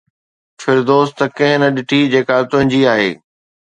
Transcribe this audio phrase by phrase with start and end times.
[0.61, 3.11] فردوس ته ڪنهن نه ڏٺي جيڪا تنهنجي آهي